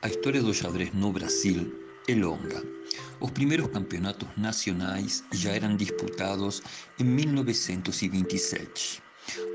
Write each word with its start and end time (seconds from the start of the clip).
A 0.00 0.06
história 0.06 0.40
do 0.40 0.54
xadrez 0.54 0.94
no 0.94 1.12
Brasil 1.12 1.74
é 2.06 2.14
longa. 2.14 2.62
Os 3.18 3.32
primeiros 3.32 3.66
campeonatos 3.66 4.28
nacionais 4.36 5.24
já 5.32 5.50
eram 5.50 5.76
disputados 5.76 6.62
em 7.00 7.04
1927. 7.04 9.02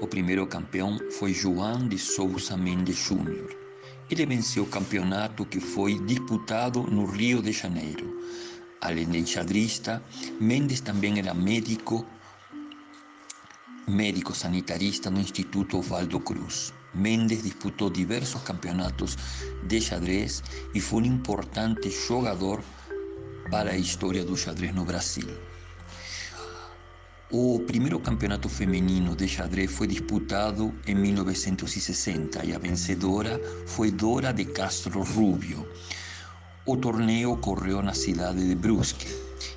O 0.02 0.08
primeiro 0.08 0.46
campeão 0.46 1.00
foi 1.12 1.34
João 1.34 1.88
de 1.88 1.98
Souza 1.98 2.58
Mendes 2.58 2.98
Júnior. 2.98 3.56
Ele 4.12 4.26
venceu 4.26 4.64
o 4.64 4.70
campeonato 4.70 5.46
que 5.46 5.62
foi 5.62 5.98
disputado 6.00 6.82
no 6.84 7.06
Rio 7.06 7.42
de 7.42 7.54
Janeiro. 7.54 8.14
Além 8.82 9.08
de 9.08 9.20
enxadrista, 9.20 10.04
Mendes 10.42 10.82
também 10.82 11.20
era 11.20 11.34
médico, 11.34 12.06
médico 13.88 14.34
sanitarista 14.34 15.10
no 15.10 15.20
Instituto 15.20 15.80
Oswaldo 15.80 16.20
Cruz. 16.20 16.74
Mendes 16.94 17.44
disputou 17.44 17.90
diversos 17.90 18.42
campeonatos 18.44 19.18
de 19.64 19.82
xadrez 19.82 20.44
e 20.74 20.80
foi 20.80 21.04
um 21.04 21.06
importante 21.06 21.90
jogador 21.90 22.64
para 23.50 23.72
a 23.72 23.78
história 23.78 24.24
do 24.24 24.38
xadrez 24.38 24.74
no 24.74 24.86
Brasil. 24.86 25.28
O 27.32 27.60
primeiro 27.62 28.00
campeonato 28.00 28.48
feminino 28.48 29.16
de 29.16 29.28
xadrez 29.28 29.72
foi 29.72 29.88
disputado 29.88 30.74
em 30.86 30.94
1960 30.94 32.46
e 32.46 32.54
a 32.54 32.60
vencedora 32.60 33.42
foi 33.66 33.90
Dora 33.90 34.32
de 34.32 34.46
Castro 34.46 35.02
Rubio. 35.02 35.68
O 36.66 36.78
torneio 36.78 37.32
ocorreu 37.32 37.82
na 37.82 37.94
cidade 37.94 38.48
de 38.48 38.56
Brusque 38.56 39.08